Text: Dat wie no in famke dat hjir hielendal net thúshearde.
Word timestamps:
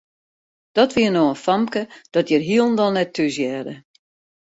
Dat 0.77 0.91
wie 0.95 1.09
no 1.11 1.25
in 1.33 1.41
famke 1.45 1.81
dat 2.13 2.27
hjir 2.29 2.43
hielendal 2.49 2.91
net 2.95 3.13
thúshearde. 3.15 3.73